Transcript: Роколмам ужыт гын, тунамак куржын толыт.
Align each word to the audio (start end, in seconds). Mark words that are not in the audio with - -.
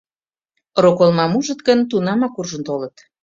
Роколмам 0.83 1.31
ужыт 1.39 1.59
гын, 1.67 1.79
тунамак 1.89 2.31
куржын 2.35 2.61
толыт. 2.67 2.95